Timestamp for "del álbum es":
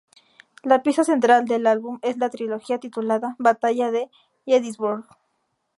1.45-2.17